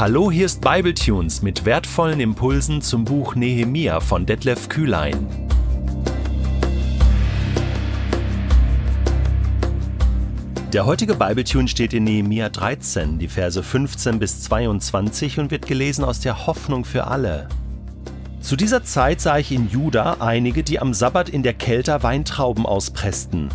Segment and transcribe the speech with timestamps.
[0.00, 5.26] Hallo, hier ist Bibletunes mit wertvollen Impulsen zum Buch Nehemia von Detlef Kühlein.
[10.72, 16.02] Der heutige Bibletune steht in Nehemia 13, die Verse 15 bis 22 und wird gelesen
[16.02, 17.50] aus der Hoffnung für alle.
[18.40, 22.64] Zu dieser Zeit sah ich in Juda einige, die am Sabbat in der Kälte Weintrauben
[22.64, 23.50] auspressten.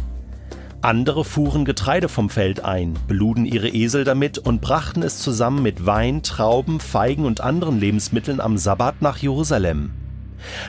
[0.86, 5.88] Andere fuhren Getreide vom Feld ein, beluden ihre Esel damit und brachten es zusammen mit
[5.88, 9.94] Wein, Trauben, Feigen und anderen Lebensmitteln am Sabbat nach Jerusalem.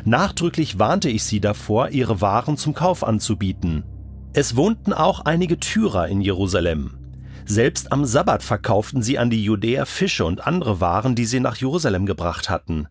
[0.06, 3.84] Nachdrücklich warnte ich sie davor, ihre Waren zum Kauf anzubieten.
[4.32, 6.96] Es wohnten auch einige Tyrer in Jerusalem.
[7.44, 11.56] Selbst am Sabbat verkauften sie an die Judäer Fische und andere Waren, die sie nach
[11.56, 12.88] Jerusalem gebracht hatten.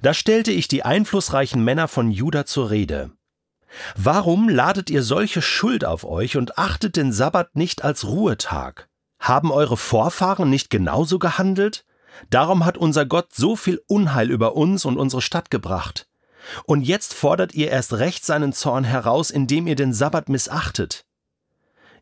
[0.00, 3.10] Da stellte ich die einflussreichen Männer von Juda zur Rede.
[3.96, 8.88] Warum ladet ihr solche Schuld auf euch und achtet den Sabbat nicht als Ruhetag?
[9.18, 11.84] Haben eure Vorfahren nicht genauso gehandelt?
[12.30, 16.06] Darum hat unser Gott so viel Unheil über uns und unsere Stadt gebracht.
[16.64, 21.06] Und jetzt fordert ihr erst recht seinen Zorn heraus, indem ihr den Sabbat missachtet.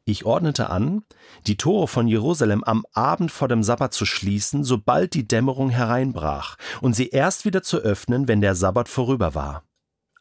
[0.05, 1.05] Ich ordnete an,
[1.47, 6.57] die Tore von Jerusalem am Abend vor dem Sabbat zu schließen, sobald die Dämmerung hereinbrach,
[6.81, 9.63] und sie erst wieder zu öffnen, wenn der Sabbat vorüber war.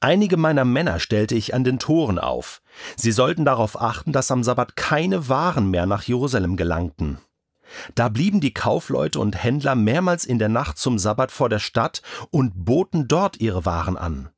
[0.04, 2.64] Einige meiner Männer stellte ich an den Toren auf.
[2.96, 7.20] Sie sollten darauf achten, dass am Sabbat keine Waren mehr nach Jerusalem gelangten.
[7.94, 12.02] Da blieben die Kaufleute und Händler mehrmals in der Nacht zum Sabbat vor der Stadt
[12.32, 14.30] und boten dort ihre Waren an.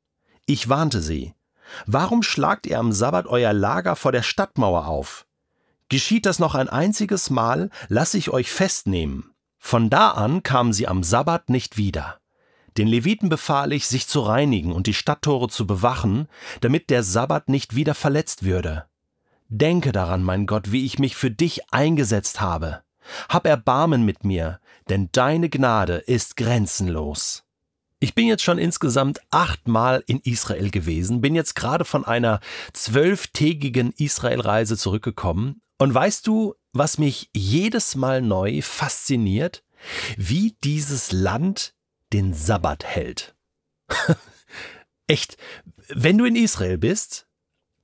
[0.44, 1.32] Ich warnte sie.
[1.86, 5.26] Warum schlagt ihr am Sabbat euer Lager vor der Stadtmauer auf?
[5.88, 9.32] Geschieht das noch ein einziges Mal, lasse ich euch festnehmen.
[9.58, 12.20] Von da an kamen sie am Sabbat nicht wieder.
[12.76, 16.28] Den Leviten befahl ich, sich zu reinigen und die Stadttore zu bewachen,
[16.60, 18.86] damit der Sabbat nicht wieder verletzt würde.
[19.48, 22.82] Denke daran, mein Gott, wie ich mich für dich eingesetzt habe.
[23.28, 27.44] Hab Erbarmen mit mir, denn deine Gnade ist grenzenlos.
[28.00, 32.40] Ich bin jetzt schon insgesamt achtmal in Israel gewesen, bin jetzt gerade von einer
[32.72, 35.62] zwölftägigen Israelreise zurückgekommen.
[35.78, 39.62] Und weißt du, was mich jedes Mal neu fasziniert?
[40.16, 41.73] Wie dieses Land
[42.14, 43.34] den Sabbat hält.
[45.08, 45.36] Echt,
[45.88, 47.26] wenn du in Israel bist,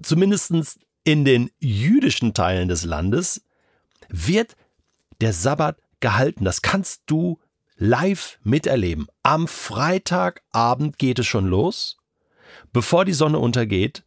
[0.00, 3.44] zumindest in den jüdischen Teilen des Landes,
[4.08, 4.56] wird
[5.20, 6.44] der Sabbat gehalten.
[6.44, 7.40] Das kannst du
[7.76, 9.08] live miterleben.
[9.24, 11.98] Am Freitagabend geht es schon los.
[12.72, 14.04] Bevor die Sonne untergeht,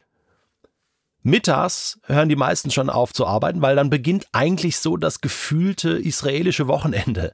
[1.23, 5.91] Mittags hören die meisten schon auf zu arbeiten, weil dann beginnt eigentlich so das gefühlte
[5.91, 7.31] israelische Wochenende.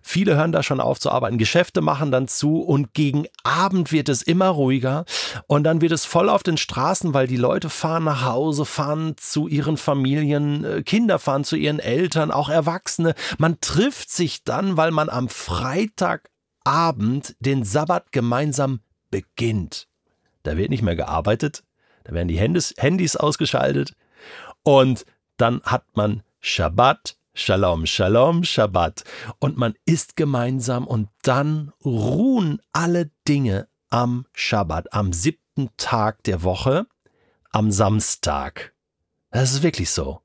[0.00, 4.08] Viele hören da schon auf zu arbeiten, Geschäfte machen dann zu und gegen Abend wird
[4.08, 5.04] es immer ruhiger
[5.48, 9.16] und dann wird es voll auf den Straßen, weil die Leute fahren nach Hause, fahren
[9.16, 13.16] zu ihren Familien, äh, Kinder fahren zu ihren Eltern, auch Erwachsene.
[13.38, 18.78] Man trifft sich dann, weil man am Freitagabend den Sabbat gemeinsam
[19.10, 19.88] beginnt.
[20.44, 21.64] Da wird nicht mehr gearbeitet,
[22.06, 23.94] da werden die Handys, Handys ausgeschaltet
[24.62, 25.04] und
[25.36, 29.04] dann hat man Shabbat, Shalom, Shalom, Shabbat
[29.40, 36.44] und man isst gemeinsam und dann ruhen alle Dinge am Shabbat, am siebten Tag der
[36.44, 36.86] Woche,
[37.50, 38.72] am Samstag.
[39.32, 40.20] Das ist wirklich so.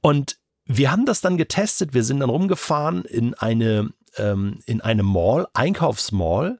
[0.00, 1.94] Und wir haben das dann getestet.
[1.94, 6.58] Wir sind dann rumgefahren in eine, ähm, in eine Mall, Einkaufsmall,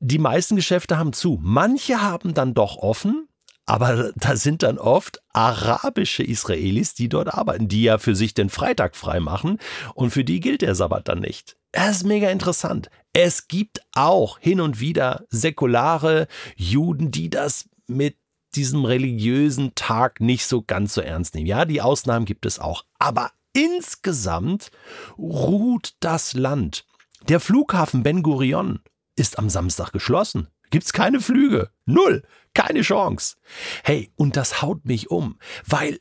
[0.00, 1.38] die meisten Geschäfte haben zu.
[1.42, 3.28] Manche haben dann doch offen,
[3.66, 8.48] aber da sind dann oft arabische Israelis, die dort arbeiten, die ja für sich den
[8.48, 9.58] Freitag frei machen
[9.94, 11.56] und für die gilt der Sabbat dann nicht.
[11.72, 12.90] Das ist mega interessant.
[13.12, 18.16] Es gibt auch hin und wieder säkulare Juden, die das mit
[18.56, 21.46] diesem religiösen Tag nicht so ganz so ernst nehmen.
[21.46, 22.84] Ja, die Ausnahmen gibt es auch.
[22.98, 24.70] Aber insgesamt
[25.16, 26.84] ruht das Land.
[27.28, 28.80] Der Flughafen Ben Gurion
[29.16, 30.48] ist am Samstag geschlossen.
[30.70, 31.70] Gibt's keine Flüge.
[31.84, 32.22] Null.
[32.54, 33.36] Keine Chance.
[33.84, 35.98] Hey, und das haut mich um, weil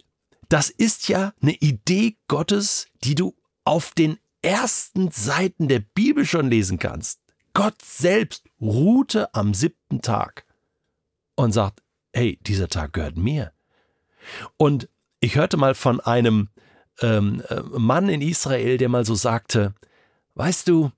[0.47, 3.35] das ist ja eine Idee Gottes, die du
[3.65, 7.19] auf den ersten Seiten der Bibel schon lesen kannst.
[7.53, 10.45] Gott selbst ruhte am siebten Tag
[11.35, 11.83] und sagt,
[12.13, 13.51] hey, dieser Tag gehört mir.
[14.57, 14.89] Und
[15.19, 16.49] ich hörte mal von einem
[17.01, 19.73] ähm, äh, Mann in Israel, der mal so sagte,
[20.35, 20.91] weißt du,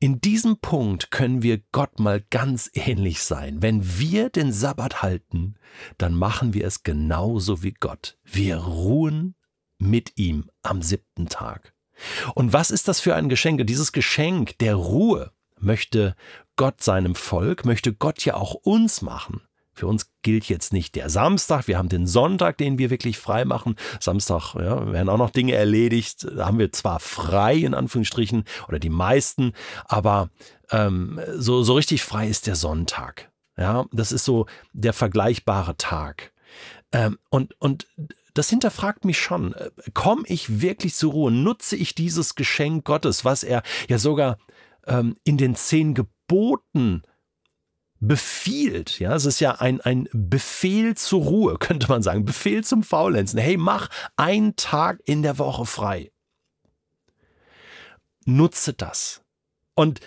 [0.00, 3.60] in diesem Punkt können wir Gott mal ganz ähnlich sein.
[3.60, 5.56] Wenn wir den Sabbat halten,
[5.98, 8.18] dann machen wir es genauso wie Gott.
[8.24, 9.34] Wir ruhen
[9.78, 11.74] mit ihm am siebten Tag.
[12.34, 13.66] Und was ist das für ein Geschenk?
[13.66, 16.16] Dieses Geschenk der Ruhe möchte
[16.56, 19.42] Gott seinem Volk, möchte Gott ja auch uns machen.
[19.80, 23.46] Für uns gilt jetzt nicht der Samstag, wir haben den Sonntag, den wir wirklich frei
[23.46, 23.76] machen.
[23.98, 26.26] Samstag ja, werden auch noch Dinge erledigt.
[26.36, 29.54] Da haben wir zwar frei in Anführungsstrichen oder die meisten,
[29.86, 30.28] aber
[30.70, 33.32] ähm, so, so richtig frei ist der Sonntag.
[33.56, 34.44] Ja, das ist so
[34.74, 36.34] der vergleichbare Tag.
[36.92, 37.86] Ähm, und, und
[38.34, 39.54] das hinterfragt mich schon.
[39.94, 41.30] Komme ich wirklich zur Ruhe?
[41.30, 44.36] Nutze ich dieses Geschenk Gottes, was er ja sogar
[44.86, 47.02] ähm, in den zehn Geboten
[48.00, 48.98] befiehlt.
[48.98, 52.24] Ja, es ist ja ein, ein Befehl zur Ruhe, könnte man sagen.
[52.24, 53.38] Befehl zum Faulenzen.
[53.38, 56.10] Hey, mach einen Tag in der Woche frei.
[58.24, 59.22] Nutze das.
[59.74, 60.00] Und,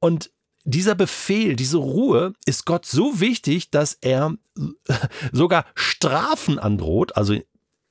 [0.00, 0.30] und
[0.64, 4.34] dieser Befehl, diese Ruhe ist Gott so wichtig, dass er
[5.32, 7.16] sogar Strafen androht.
[7.16, 7.36] Also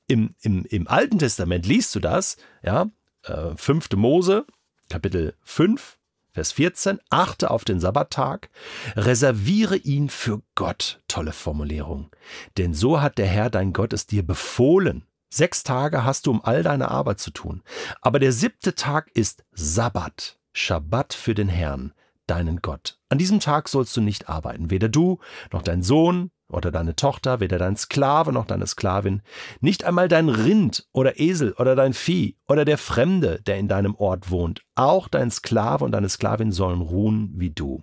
[0.06, 2.90] im, im, im Alten Testament liest du das, ja,
[3.22, 3.90] äh, 5.
[3.96, 4.46] Mose,
[4.88, 5.98] Kapitel 5,
[6.36, 8.50] Vers 14, achte auf den Sabbattag,
[8.94, 11.00] reserviere ihn für Gott.
[11.08, 12.10] Tolle Formulierung.
[12.58, 15.06] Denn so hat der Herr dein Gott es dir befohlen.
[15.30, 17.62] Sechs Tage hast du, um all deine Arbeit zu tun.
[18.02, 21.94] Aber der siebte Tag ist Sabbat, Schabbat für den Herrn,
[22.26, 22.98] deinen Gott.
[23.08, 25.20] An diesem Tag sollst du nicht arbeiten, weder du,
[25.52, 29.22] noch dein Sohn, oder deine Tochter, weder dein Sklave noch deine Sklavin,
[29.60, 33.94] nicht einmal dein Rind oder Esel oder dein Vieh oder der Fremde, der in deinem
[33.96, 37.82] Ort wohnt, auch dein Sklave und deine Sklavin sollen ruhen wie du.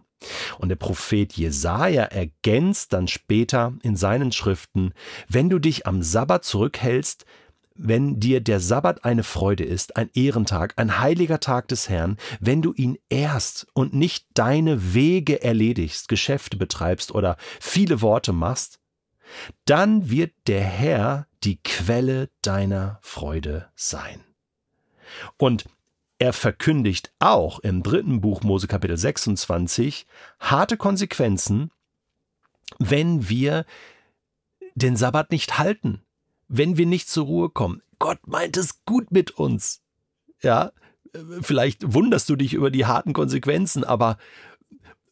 [0.58, 4.94] Und der Prophet Jesaja ergänzt dann später in seinen Schriften,
[5.28, 7.26] wenn du dich am Sabbat zurückhältst,
[7.76, 12.62] wenn dir der Sabbat eine Freude ist, ein Ehrentag, ein heiliger Tag des Herrn, wenn
[12.62, 18.80] du ihn ehrst und nicht deine Wege erledigst, Geschäfte betreibst oder viele Worte machst,
[19.66, 24.24] dann wird der Herr die Quelle deiner Freude sein.
[25.38, 25.66] Und
[26.20, 30.06] er verkündigt auch im dritten Buch Mose Kapitel 26
[30.40, 31.72] harte Konsequenzen,
[32.80, 33.66] wenn wir
[34.76, 36.02] den Sabbat nicht halten,
[36.48, 37.82] wenn wir nicht zur Ruhe kommen.
[38.00, 39.82] Gott meint es gut mit uns.
[40.42, 40.72] Ja,
[41.42, 44.18] vielleicht wunderst du dich über die harten Konsequenzen, aber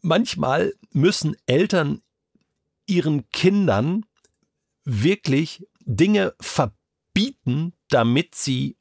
[0.02, 2.02] manchmal müssen Eltern
[2.86, 4.06] ihren Kindern
[4.84, 8.78] wirklich Dinge verbieten, damit sie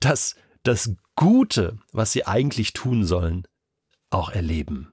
[0.00, 3.46] das, das Gute, was sie eigentlich tun sollen,
[4.10, 4.92] auch erleben.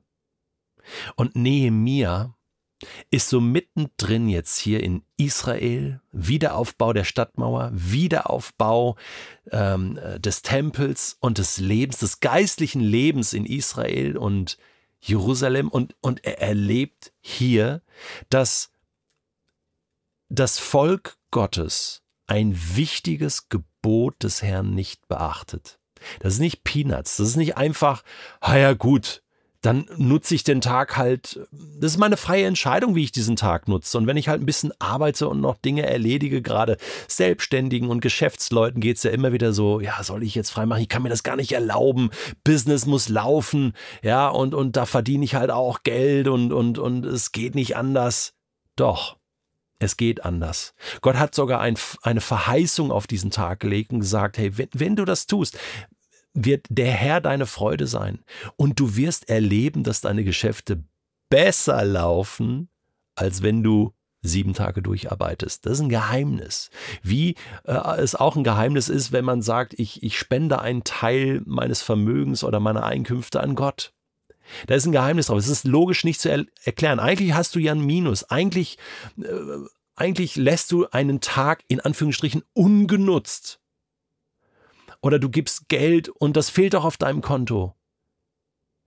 [1.15, 2.35] Und Nehemia
[3.11, 8.95] ist so mittendrin jetzt hier in Israel, Wiederaufbau der Stadtmauer, Wiederaufbau
[9.51, 14.57] ähm, des Tempels und des Lebens, des geistlichen Lebens in Israel und
[15.01, 17.81] Jerusalem und, und er erlebt hier,
[18.29, 18.71] dass
[20.29, 25.79] das Volk Gottes ein wichtiges Gebot des Herrn nicht beachtet.
[26.19, 28.03] Das ist nicht Peanuts, das ist nicht einfach,
[28.39, 29.23] ah ja gut,
[29.61, 33.67] dann nutze ich den Tag halt, das ist meine freie Entscheidung, wie ich diesen Tag
[33.67, 33.97] nutze.
[33.97, 36.77] Und wenn ich halt ein bisschen arbeite und noch Dinge erledige, gerade
[37.07, 40.81] Selbstständigen und Geschäftsleuten geht es ja immer wieder so, ja, soll ich jetzt frei machen?
[40.81, 42.09] Ich kann mir das gar nicht erlauben.
[42.45, 47.05] Business muss laufen, ja, und, und da verdiene ich halt auch Geld und, und, und
[47.05, 48.33] es geht nicht anders.
[48.77, 49.17] Doch.
[49.81, 50.73] Es geht anders.
[50.99, 54.95] Gott hat sogar ein, eine Verheißung auf diesen Tag gelegt und gesagt, hey, wenn, wenn
[54.97, 55.57] du das tust,
[56.33, 58.23] wird der Herr deine Freude sein.
[58.55, 60.83] Und du wirst erleben, dass deine Geschäfte
[61.29, 62.69] besser laufen,
[63.15, 65.65] als wenn du sieben Tage durcharbeitest.
[65.65, 66.69] Das ist ein Geheimnis.
[67.01, 71.41] Wie äh, es auch ein Geheimnis ist, wenn man sagt, ich, ich spende einen Teil
[71.45, 73.93] meines Vermögens oder meiner Einkünfte an Gott.
[74.67, 75.37] Da ist ein Geheimnis drauf.
[75.37, 76.99] Es ist logisch nicht zu er erklären.
[76.99, 78.25] Eigentlich hast du ja ein Minus.
[78.25, 78.77] Eigentlich,
[79.17, 79.29] äh,
[79.95, 83.58] eigentlich lässt du einen Tag in Anführungsstrichen ungenutzt.
[85.01, 87.75] Oder du gibst Geld und das fehlt auch auf deinem Konto.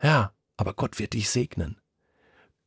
[0.03, 1.81] Ja, aber Gott wird dich segnen.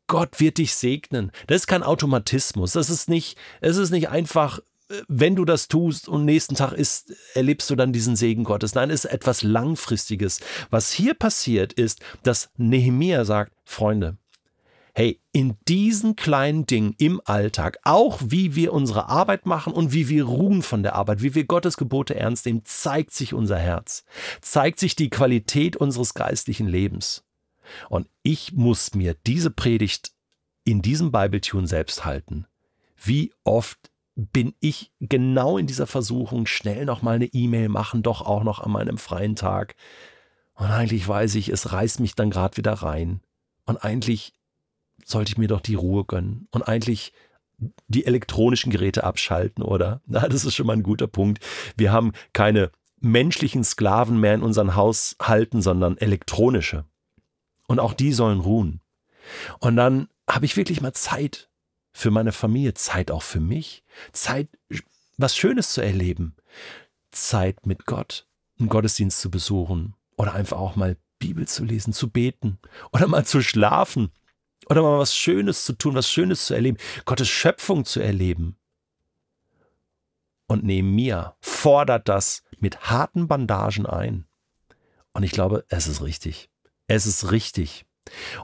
[0.08, 1.32] Gott wird dich segnen.
[1.48, 2.74] Das ist kein Automatismus.
[2.74, 4.60] Das ist nicht, es ist nicht einfach,
[4.90, 8.76] äh, wenn du das tust und nächsten Tag ist, erlebst du dann diesen Segen Gottes.
[8.76, 10.42] Nein, es ist etwas Langfristiges.
[10.70, 14.18] Was hier passiert ist, dass Nehemia sagt, Freunde,
[14.98, 20.08] hey, in diesen kleinen Dingen im Alltag, auch wie wir unsere Arbeit machen und wie
[20.08, 24.06] wir ruhen von der Arbeit, wie wir Gottes Gebote ernst nehmen, zeigt sich unser Herz,
[24.40, 27.26] zeigt sich die Qualität unseres geistlichen Lebens.
[27.90, 30.14] Und ich muss mir diese Predigt
[30.64, 32.48] in diesem Bibletune selbst halten.
[32.96, 38.22] Wie oft bin ich genau in dieser Versuchung, schnell noch mal eine E-Mail machen, doch
[38.22, 39.76] auch noch an meinem freien Tag.
[40.54, 43.20] Und eigentlich weiß ich, es reißt mich dann gerade wieder rein.
[43.66, 44.32] Und eigentlich
[45.06, 47.14] sollte ich mir doch die Ruhe gönnen und eigentlich
[47.88, 50.02] die elektronischen Geräte abschalten, oder?
[50.08, 51.44] Na, das ist schon mal ein guter Punkt.
[51.78, 56.86] Wir haben keine menschlichen Sklaven mehr in unseren Haushalten, sondern elektronische.
[57.68, 58.82] Und auch die sollen ruhen.
[59.60, 61.50] Und dann habe ich wirklich mal Zeit
[61.94, 64.50] für meine Familie, Zeit auch für mich, Zeit,
[65.18, 66.36] was Schönes zu erleben,
[67.12, 68.28] Zeit mit Gott,
[68.60, 72.60] einen Gottesdienst zu besuchen oder einfach auch mal Bibel zu lesen, zu beten
[72.92, 74.12] oder mal zu schlafen
[74.68, 78.58] oder mal was Schönes zu tun, was Schönes zu erleben, Gottes Schöpfung zu erleben.
[80.48, 84.26] Und neben mir fordert das mit harten Bandagen ein.
[85.14, 86.50] Und ich glaube, es ist richtig.
[86.88, 87.86] Es ist richtig.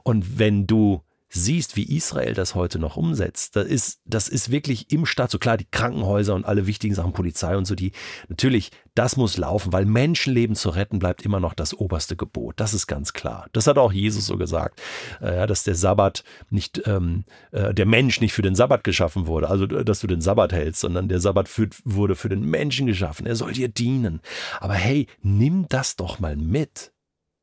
[0.03, 4.91] Und wenn du siehst, wie Israel das heute noch umsetzt, das ist, das ist wirklich
[4.91, 7.93] im Staat, so klar, die Krankenhäuser und alle wichtigen Sachen, Polizei und so, die,
[8.27, 12.59] natürlich, das muss laufen, weil Menschenleben zu retten bleibt immer noch das oberste Gebot.
[12.59, 13.47] Das ist ganz klar.
[13.53, 14.81] Das hat auch Jesus so gesagt,
[15.21, 19.49] äh, dass der Sabbat nicht, ähm, äh, der Mensch nicht für den Sabbat geschaffen wurde,
[19.49, 23.25] also dass du den Sabbat hältst, sondern der Sabbat für, wurde für den Menschen geschaffen.
[23.25, 24.21] Er soll dir dienen.
[24.59, 26.91] Aber hey, nimm das doch mal mit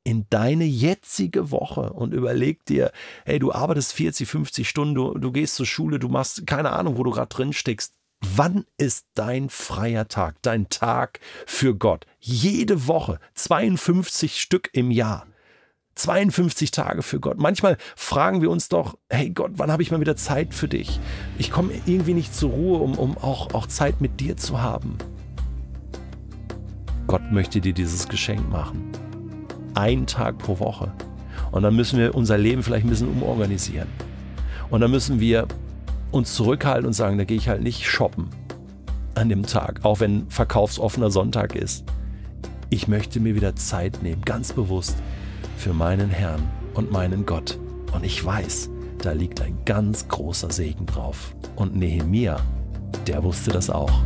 [0.09, 2.93] in deine jetzige Woche und überleg dir,
[3.27, 6.97] hey, du arbeitest 40, 50 Stunden, du, du gehst zur Schule, du machst keine Ahnung,
[6.97, 7.93] wo du gerade drin steckst.
[8.23, 12.07] Wann ist dein freier Tag, dein Tag für Gott?
[12.21, 15.27] Jede Woche, 52 Stück im Jahr.
[15.95, 17.37] 52 Tage für Gott.
[17.37, 21.01] Manchmal fragen wir uns doch, hey Gott, wann habe ich mal wieder Zeit für dich?
[21.37, 24.97] Ich komme irgendwie nicht zur Ruhe, um, um auch, auch Zeit mit dir zu haben.
[27.07, 28.91] Gott möchte dir dieses Geschenk machen
[29.75, 30.93] einen Tag pro Woche.
[31.51, 33.89] Und dann müssen wir unser Leben vielleicht ein bisschen umorganisieren.
[34.71, 35.47] Und dann müssen wir
[36.11, 38.29] uns zurückhalten und sagen, da gehe ich halt nicht shoppen
[39.15, 41.85] an dem Tag, auch wenn verkaufsoffener Sonntag ist.
[42.71, 44.97] Ich möchte mir wieder Zeit nehmen, ganz bewusst,
[45.57, 46.43] für meinen Herrn
[46.75, 47.59] und meinen Gott.
[47.93, 48.71] Und ich weiß,
[49.03, 51.35] da liegt ein ganz großer Segen drauf.
[51.57, 52.41] Und Nehemia,
[53.07, 54.03] der wusste das auch.